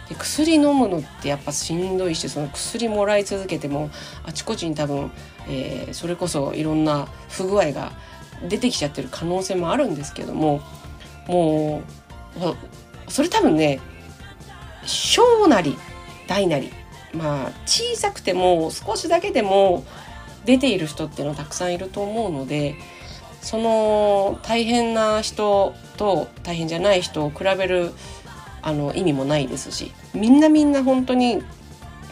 [0.09, 3.89] で薬飲むのってやっぱしんどいしその薬もらい続けても
[4.23, 5.11] あちこちに多分、
[5.47, 7.91] えー、それこそいろんな不具合が
[8.47, 10.61] 出てきちゃってる可能性もあるんですけども
[11.27, 11.81] も
[12.37, 13.79] うそれ多分ね
[14.85, 15.77] 小なり
[16.27, 16.71] 大なり
[17.13, 19.85] まあ小さくても少しだけでも
[20.45, 22.75] 出ている人っていうのはたくさんいると思うので
[23.41, 27.91] その大変な人と大変じゃない人を比べる
[28.61, 31.43] あの意味もないですしみんなみんな本当に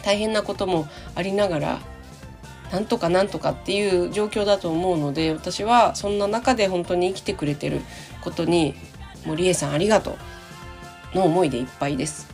[0.04, 1.80] 大変なこともありながら
[2.70, 7.80] なんとかなんとかっていう状況だと思うので私はそんな中で本当に生きてくれてる
[8.22, 8.74] ことに
[9.26, 10.16] 森江さんありがと
[11.14, 12.32] うの思いでいっぱいです。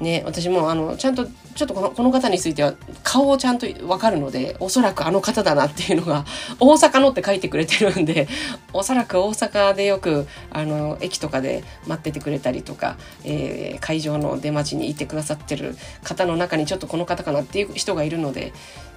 [0.00, 1.26] ね、私もあのちゃんと
[1.58, 6.24] ちょっとこのこの方については顔をちゃんとわかるのでおそらくあの方だなっていうのが
[6.60, 8.28] 大阪のって書いてくれてるんで
[8.72, 18.52] おそらく大阪でよくあの駅とかで待っててくれたりとか、えー、会場の出待ちにいてくださってる方の中にちょっとこの方かなっていう人がいるので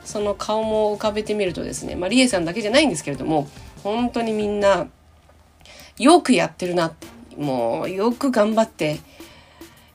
[0.06, 3.48] その顔も浮かべてみるとですね、まあ、リエさんだけじゃないんですけれども
[3.84, 4.86] 本当にみんな
[5.98, 6.94] よくやってるな
[7.40, 9.00] もうよく頑張って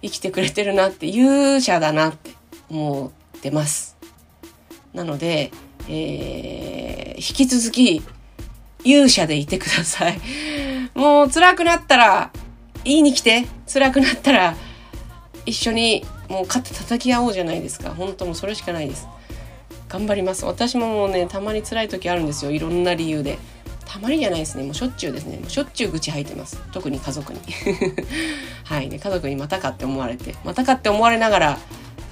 [0.02, 2.35] 生きてくれてるなって勇者だなって
[2.70, 3.96] 思ってます。
[4.92, 5.50] なので、
[5.88, 8.02] えー、引き続き
[8.84, 10.18] 勇者でいてください。
[10.94, 12.30] もう辛くなったら
[12.84, 14.56] 言いに来て辛くなったら
[15.44, 17.90] 一緒にもう肩叩き合おうじゃないですか。
[17.90, 19.08] 本当もうそれしかないです。
[19.88, 20.44] 頑張ります。
[20.44, 22.50] 私ももうね、たまに辛い時あるんですよ。
[22.50, 23.38] いろんな理由で。
[23.84, 24.64] たまにじゃないですね。
[24.64, 25.38] もうしょっちゅうですね。
[25.38, 26.60] もうしょっちゅう愚痴吐いてます。
[26.72, 27.40] 特に家族に。
[28.64, 28.90] はい。
[28.90, 31.58] で、家族にまたかって思われて、またかって思われながら、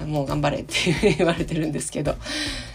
[0.05, 2.15] もう頑張れって言われてるんですけど、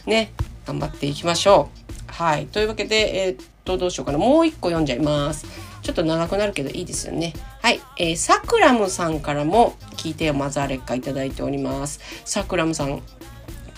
[0.07, 0.33] ね、
[0.67, 1.71] 頑張っていきましょ
[2.09, 2.13] う。
[2.13, 2.47] はい。
[2.47, 4.19] というわけで、えー、っと、どうしようかな。
[4.19, 5.47] もう一個読んじゃいます。
[5.83, 7.33] ちょっと長くなるけどいいですよね。
[7.63, 7.81] はい。
[7.97, 12.01] えー、サクラムさんからも聞いてよ、マザーレッカいただいております。
[12.25, 13.03] サクラムさん、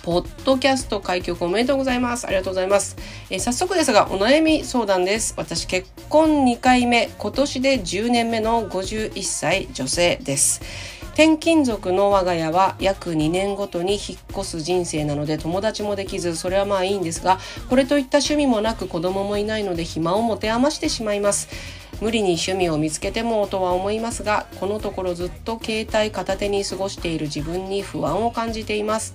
[0.03, 2.27] ポッドキャスト開局おめでとうございます。
[2.27, 2.97] ありがとうございます。
[3.31, 5.35] えー、早速ですが、お悩み相談です。
[5.37, 10.61] 私、結婚2回目、今年で10年目の51歳女性です。
[11.13, 21.49] 転勤族の我が家は約2年ごとに引っ越す人生なので友達もできずそれはまあいいんですがこれといった趣味もなく子供もいないので暇を持て余してしまいます。
[22.01, 29.15] 無理に趣味を見つけてもとは思いますがこのところずっと携帯片手に過ごしている自分に不安を感じています。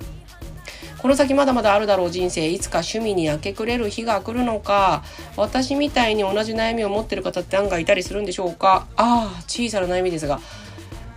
[1.00, 5.04] この先まだまだあるだろう人生いつか趣味に明け暮れる日が来るのか
[5.36, 8.88] 私みたいに同じ悩みを持ってる方って案外いたりするんでしょうか。
[8.96, 10.40] ああ小さな悩みですが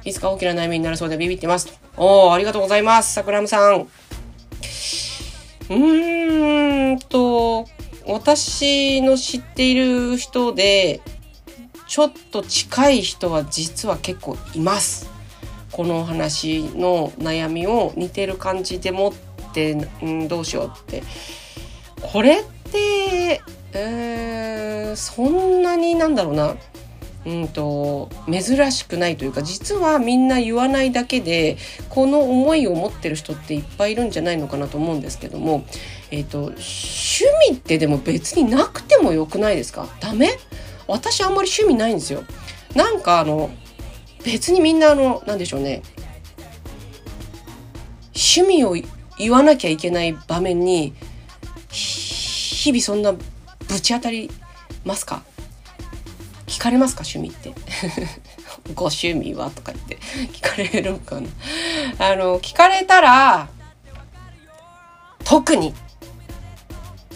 [0.04, 1.78] いつか大きな悩みになるそうでビビってます。
[1.96, 3.12] おー、ありがとうございます。
[3.14, 3.80] 桜ムさん。
[3.82, 7.66] うーんと、
[8.06, 11.00] 私の知っている人で、
[11.86, 15.10] ちょっと近い人は実は結構います。
[15.72, 21.02] この話の悩みを似てる感じでもって、うん、どうしようって。
[22.00, 23.40] これって、
[23.72, 26.56] えー、そんなになんだろうな。
[27.26, 31.58] うんと珍しくないというか実はみんな言わないだけで
[31.90, 35.66] この思いを持ってる人っていっぱいいるんじゃないのかなと思うんですけども、
[36.10, 39.86] えーと、趣味ってでも別になくてもよくないですか？
[40.00, 40.30] ダメ？
[40.86, 42.24] 私あんまり趣味ないんですよ。
[42.74, 43.50] なんかあの
[44.24, 45.82] 別にみんなあの何でしょうね。
[48.14, 48.76] 趣味を
[49.18, 50.94] 言わなきゃいけない場面に
[51.70, 53.20] 日々そんなぶ
[53.80, 54.30] ち当たり
[54.84, 55.22] ますか？
[56.60, 57.04] 聞かれますか？
[57.10, 57.54] 趣味って。
[58.76, 59.48] ご趣味は？
[59.48, 59.96] とか言って。
[60.30, 61.28] 聞かれるかな。
[61.98, 63.48] あの聞かれたら
[65.24, 65.72] 特に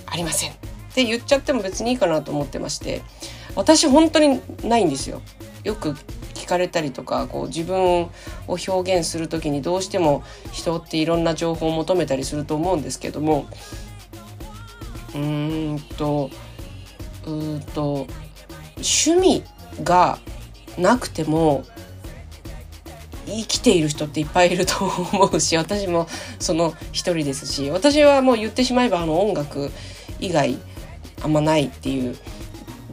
[0.07, 0.53] ありません。
[0.53, 0.55] っ
[0.95, 3.03] て言っちゃっても別にいいかなと思ってまして。
[3.55, 5.21] 私本当にないんですよ。
[5.63, 5.91] よく
[6.33, 8.11] 聞かれたりとかこう自分を
[8.49, 13.47] 表現する時にどうしても人っていろんな情報を求めたりすると思うんですけども。
[15.15, 16.31] うーんと
[17.27, 18.07] うーんと
[18.77, 19.43] 趣味
[19.83, 20.19] が
[20.79, 21.65] なくても
[23.27, 26.07] 生きている人っていっぱいいると思うし私も
[26.39, 29.71] その一人ですし私はもう言ってしまえばあの音楽
[30.21, 30.59] 以外
[31.23, 32.17] あんまないっていう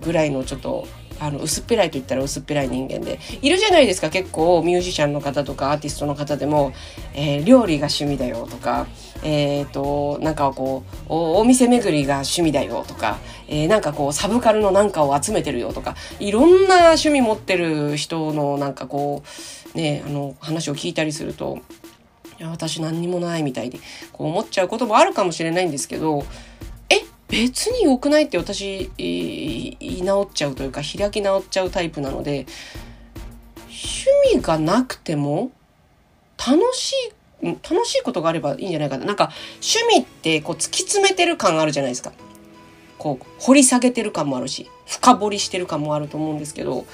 [0.01, 0.87] ぐらいのちょっと
[1.19, 6.73] あの薄っぺらいと言ったら薄っぺらい人間でいるじゃないですか結構ミュージシャンの方とかアーティストの方でも、
[7.13, 8.87] えー、料理が趣味だよとか
[9.23, 19.23] えっ、ー、となんかこうお店巡りが趣味だよとか、えー、なんかこうサブカルのなんかを集めてるよとかいろんな趣味持ってる人のなんかこ
[19.73, 21.59] うねあの話を聞いたりすると
[22.39, 23.79] いや私何にもないみたいに
[24.11, 26.23] こう思っちゃうこともあるかもしれないんですけど
[26.89, 32.47] え別に良くないって私言い直っちゃうというか開き直っちゃうタイプなので
[33.67, 35.51] 趣味がなくても
[36.37, 36.95] 楽しい
[37.41, 39.05] 楽しいことがあればいいんじゃないかな。
[39.05, 42.13] なんか趣味ってこう突き詰めてる感あるじゃないですか。
[42.97, 46.85] こう掘り下げてる感もあるし深掘りしてる感もあると思うんですけど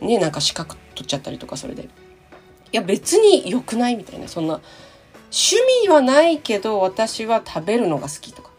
[0.00, 1.84] ねなんか資格取っちゃったりとかそれで。
[1.84, 1.88] い
[2.72, 4.60] や別に良くないみたいなそんな
[5.30, 8.50] 趣味はないけど私は食べるのが好きとか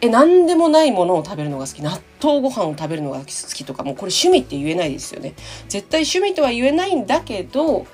[0.00, 1.82] え、何でもないものを食べるのが好き。
[1.82, 5.34] 納豆ご飯を食べるのが好きとか、もうこれ趣味って言えないですよね。
[5.68, 7.86] 絶対趣味とは言えないんだけど、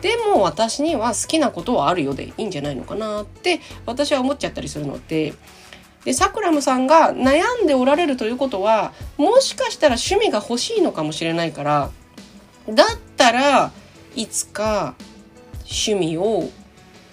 [0.00, 5.34] でも私には好きなことはあるよでいいんじゃないのかなって私は思っちゃったりするので、
[6.04, 11.90] で、サクラムさんが悩んでおられるということは、もしかしたら趣味が欲しいのかもしれないから、
[12.68, 13.72] だったら
[14.16, 14.94] いつか
[15.60, 16.48] 趣味を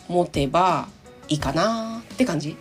[0.08, 0.88] 持てば
[1.28, 2.56] いいかなって感じ。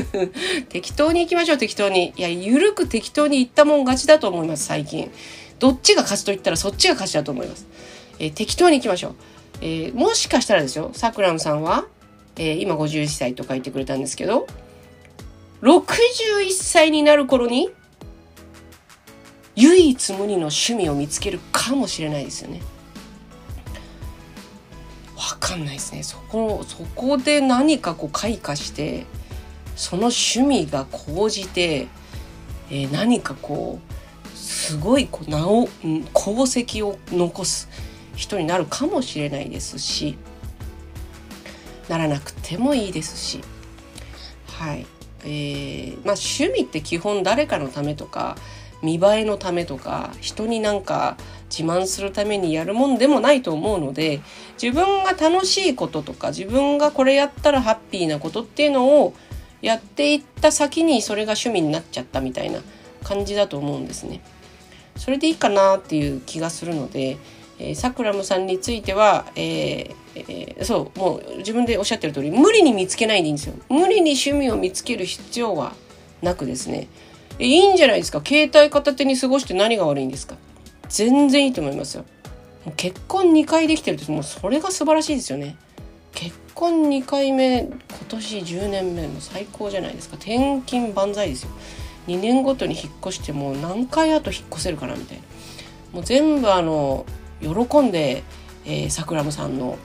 [0.68, 2.12] 適当に行きましょう適当に。
[2.16, 5.10] いやゆるく適当に行ったもん勝ちだと思います最近。
[5.62, 7.68] どっちが勝ちと言ったらそっちが勝ちだと思います、
[8.18, 9.14] えー、適当に行きましょう、
[9.62, 11.86] えー、もしかしたらですよさくらんさんは、
[12.36, 14.48] えー、今51歳と書いてくれたんですけど
[15.62, 17.70] 61歳になる頃に
[19.54, 22.62] 唯一無二の趣味を見つけるかもしれないですよね。
[25.14, 26.02] 分かんないですね。
[26.02, 29.06] そこそこで何かこう開花して
[29.76, 31.86] その趣味が高じて、
[32.70, 35.68] えー、何かこうすごいこう名を
[36.14, 37.68] 功績を残す。
[38.14, 40.16] 人になるかもしれないですし
[41.88, 43.40] ならなくてもいいですし
[44.46, 44.86] はい
[45.24, 48.36] えー、まあ趣味って基本誰かのためとか
[48.82, 51.16] 見栄えのためとか人になんか
[51.48, 54.20] 自慢するためにやるもんでもないと思うので
[54.60, 59.14] 自分が楽しいこととか自分がこれやったらハッピーなことっていうのを
[59.60, 62.60] やっていった先にそれが趣味になっちゃったみたいな
[63.04, 64.20] 感じだと思うんですね。
[64.96, 67.16] それでいいかなっていう気がするので
[67.58, 73.54] えー、サクラムさんについては、えー、そう、もう自分でおっしゃってる通り、無理に見つけないでいいんですよ。
[73.68, 75.72] 無理に趣味を見つける必要は
[76.22, 76.88] なくですね。
[77.38, 78.22] いいんじゃないですか。
[78.24, 80.36] 携帯片手に過ごして何が悪いんですか。
[80.88, 82.04] 全然いいと思いますよ。
[82.64, 85.56] もう結婚2回できてるってもうそれが素晴らしいですよね。
[86.14, 87.72] 結婚2回目今
[88.08, 91.50] 年10年目の最高じゃないですか転勤万歳ですよ
[92.06, 95.22] 2年ごとに引っ越してもう何回あと引っ越せるかなみたいな
[95.92, 97.06] もう全部あの
[97.42, 98.24] 喜んで、
[98.64, 99.76] えー、サクラムさんの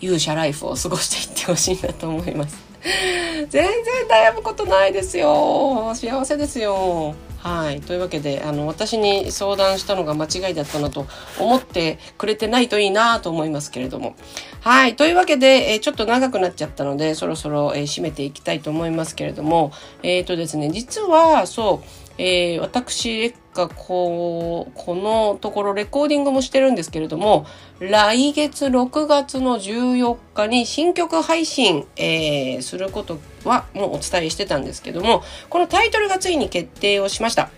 [0.00, 3.70] 勇者ライフを過ごしていってほしいなと思います 全然
[4.08, 7.80] 悩むことないですよ幸せですよはい。
[7.80, 11.08] というわけで、あの、私に相談したのが間違いだったなと
[11.40, 14.14] 思ってくれてないといいなと思いますけれども。
[14.60, 14.94] はい。
[14.94, 19.72] というわけで、えー、ちょっと長くなっちゃったので、そろそろ、えー、締めていきたいと思いますけれども、
[20.04, 27.46] えっ、ー、とですね、実は、そう、えー、私、がこう、このところレコーディングもしてるんですけれども、
[27.80, 37.50] 来月6月の14日に新曲配信、えー、することはもうお伝えしてたんですけども、このタイトルがついに決定をしました。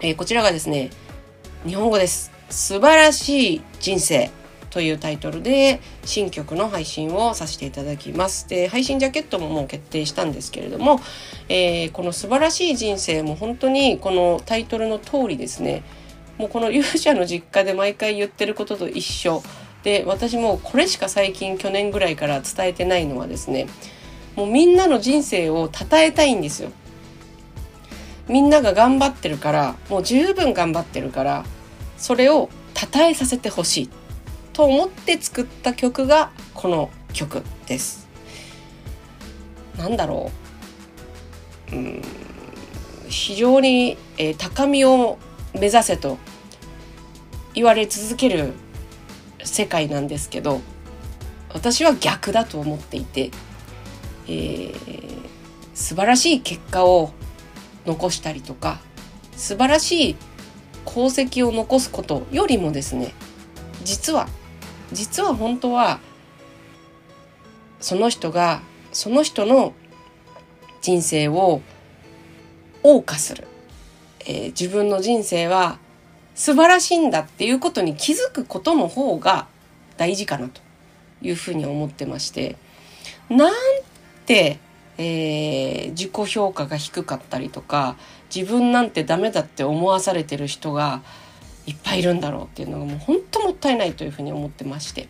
[0.00, 0.90] えー、こちらがですね、
[1.64, 2.32] 日本語です。
[2.50, 4.30] 素晴らしい人生。
[4.70, 8.48] というタイトルで新曲の配信をさせていただきます。
[8.48, 11.00] で、配信ジャケットももう決定したんですけれども、
[11.48, 15.82] えー、この素晴らしい人生も本当にこのタイトルの通りですね、
[16.38, 19.42] もうこの勇者の実家で毎回言ってることと一緒
[19.82, 23.66] で、私もこれしか最近去年ぐらいから伝えてないのはですね、
[24.36, 26.70] もうみんなの人生を称えたいんですよ。
[28.28, 31.44] みんなが頑張ってるから、もう十分頑張ってるから、
[31.96, 33.90] それを称えさせてほしい。
[34.58, 38.08] と思って作った曲がこの曲です。
[39.76, 40.32] なんだろ
[41.70, 41.76] う。
[41.76, 42.02] うん、
[43.08, 45.16] 非常に、えー、高みを
[45.54, 46.18] 目指せと
[47.54, 48.52] 言われ続ける
[49.44, 50.60] 世界なんですけど
[51.50, 53.30] 私は逆だと思っていて、
[54.26, 55.22] えー、
[55.72, 57.12] 素晴らしい結果を
[57.86, 58.80] 残したりとか
[59.36, 60.16] 素晴らしい
[60.84, 63.14] 功績を残すことよりもですね
[63.84, 64.26] 実は
[64.92, 66.00] 実は本当は
[67.80, 68.62] その人が
[68.92, 69.74] その人の
[70.80, 71.60] 人生を
[72.82, 73.46] 謳歌する、
[74.20, 75.78] えー、自分の人生は
[76.34, 79.46] 素晴らしいんだっていうことに気づくことの方が
[79.96, 80.60] 大事かなと
[81.20, 82.56] いうふうに思ってまして。
[83.28, 83.54] なん
[84.24, 84.58] て、
[84.96, 87.96] えー、自己評価が低かったりとか
[88.34, 91.02] 自分なんてダメだって思わされてる人が
[91.68, 95.08] いっぱいいるんだろうっていうのがもう本当もったいないというふうに思ってまして。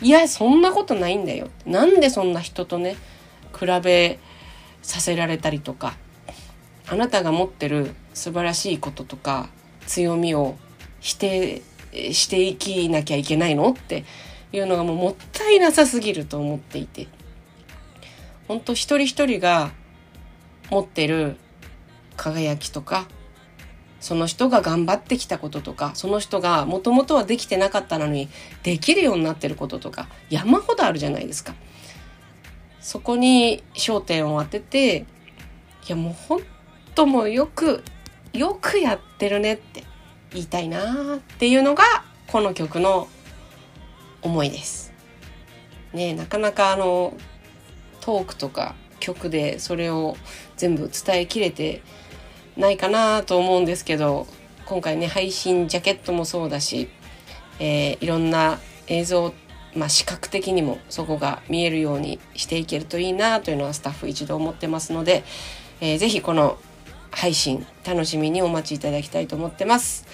[0.00, 1.48] いやそんなことないんだよ。
[1.66, 2.96] なんでそんな人とね
[3.58, 4.18] 比べ
[4.82, 5.96] させられたりとか
[6.88, 9.48] あなたが持ってる素晴らしいこととか
[9.86, 10.56] 強みを
[11.00, 11.62] 否定
[12.12, 14.04] していきなきゃいけないのって
[14.52, 17.08] いうのがもうもったいなさすぎると思っていて。
[18.48, 19.70] 本当一人一人が
[20.70, 21.36] 持ってる
[22.16, 23.06] 輝きとか
[24.02, 28.28] その人が頑張ってきたこととか、その人がもともとはできてなかったのに、
[28.64, 31.54] できるようになってることとか、山ほどあるじゃないですか。
[32.80, 35.04] そこに焦点を当てて、い
[35.86, 36.42] やもうほん
[36.96, 37.84] ともうよく、
[38.32, 39.84] よくやってるねって
[40.32, 41.84] 言いたいなっていうのが、
[42.26, 43.06] この曲の
[44.20, 44.92] 思いです。
[45.92, 47.16] ねなかなかあの、
[48.00, 50.16] トークとか曲でそれを
[50.56, 51.82] 全部伝えきれて
[52.56, 54.26] ないかなと思うんですけど
[54.66, 56.88] 今回ね配信ジャケットもそうだし、
[57.58, 59.34] えー、いろんな映像
[59.74, 65.24] まあ、視覚的にもそこが見えるようにしていけるといいなというのはスタッフ一度思ってますので、
[65.80, 66.58] えー、ぜひこの
[67.10, 70.06] 配信楽しみにお待ちいただきたいと思ってます。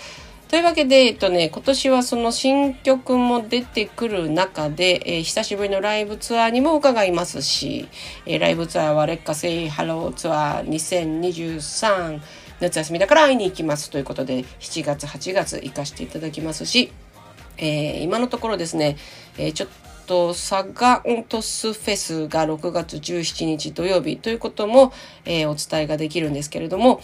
[0.49, 7.87] というわけで、えっとね、今年はその新曲も出てくる中で、えー、久しぶりのライブツアーにも伺いますし、
[8.25, 12.21] えー、ライブツアーは劣化セイハローツアー2023
[12.61, 16.93] 夏休みだから会いに行きますということで、7月、8月行かせていただきますし、
[17.59, 18.97] えー、今のところですね、
[19.37, 19.69] えちょっ
[20.07, 24.95] とサガントスフェスが6月17日土曜日ということも、
[25.27, 27.03] えお伝えができるんですけれども、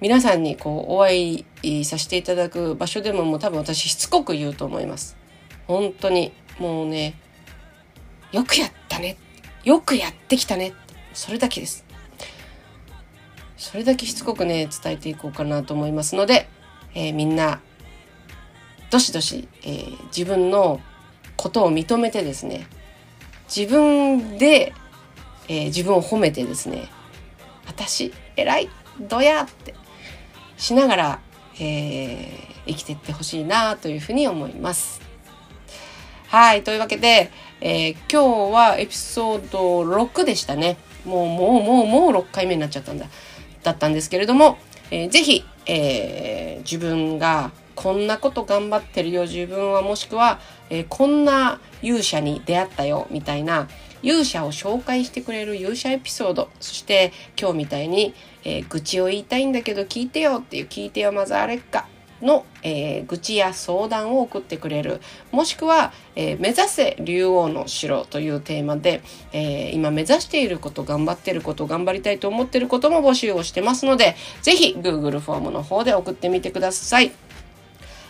[0.00, 5.16] 皆さんにこうお会いさせていただく場所でももう多分私しつこく言うと思います。
[5.66, 7.14] 本当にもうね、
[8.32, 9.16] よくやったね。
[9.64, 10.74] よくやってきたね。
[11.14, 11.84] それだけです。
[13.56, 16.48] それだけしつこくね、伝えていこうかなと思いますので、
[16.94, 17.60] えー、みんな、
[18.90, 20.80] どしどし、えー、自分の
[21.36, 22.66] ことを認めてですね、
[23.54, 24.72] 自分で、
[25.48, 26.88] えー、自分を褒めてですね、
[27.66, 28.68] 私、偉い、
[29.00, 29.74] どやって
[30.56, 31.20] しながら、
[31.58, 35.00] えー、生きてってほしいなというふうに思います。
[36.28, 36.64] はい。
[36.64, 37.30] というわけで、
[37.60, 40.76] えー、今日はエピソード6でしたね。
[41.04, 43.06] もう、もう、もう、もう6回目になっちゃったんだ。
[43.62, 44.58] だったんですけれども、
[44.90, 50.40] えー、ぜひ、えー、自分がこんなこと頑張ってるよ、自分はもしくは、
[50.70, 53.68] えー、こんな勇者に出会ったよ、みたいな、
[54.02, 58.14] 勇者を紹介してくれる勇者エピソード、そして今日みたいに、
[58.48, 61.88] えー、愚痴を言いたいんだけど聞いてよっていう聞いてよまずあれか
[62.22, 65.00] の、えー、愚痴や相談を送ってくれる。
[65.32, 77.12] もしくは、えー、目指せ竜王の城というテーマで、えー、今目指していること頑張ってること頑張りたいと思ってることも募集をしてますのでぜひ Google フォームの方で送ってみてください。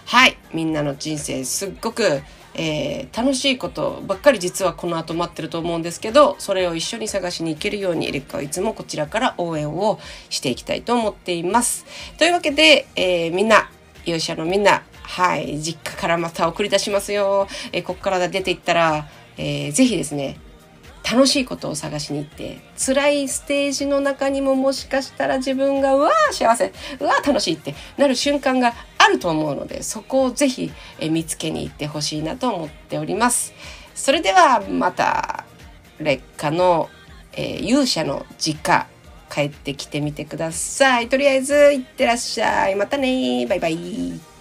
[0.05, 0.37] はい。
[0.53, 2.23] みんなの人生すっごく
[2.57, 10.01] えー、楽しいことばっかり実はこの後待ってると思うんですけどそれを一緒に探しに行けるように劣化はいつもこちらから応援を
[10.31, 11.85] していきたいと思っています。
[12.19, 13.71] というわけで、えー、みんな
[14.05, 17.47] 勇者のみんなはい、実家からまた送り出しますよ。
[17.73, 20.37] えー、ここから出ていったら、えー、ぜひですね、
[21.09, 28.75] 楽しいことを探しに行って辛いステージの中にももしかしたら自分がうわー幸せうわー楽しいってなる瞬間が
[29.07, 33.55] あると思うのでそこをぜひ見つけに行ってほしいなと思っております。
[33.95, 35.45] それではまた
[35.99, 36.91] 劣化の、
[37.33, 38.87] えー、勇者の実家
[39.31, 41.09] 帰ってきてみてください。
[41.09, 42.75] とりあえずいってらっしゃい。
[42.75, 44.36] またねバイバイ。